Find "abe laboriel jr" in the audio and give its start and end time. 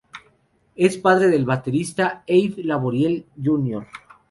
2.27-3.85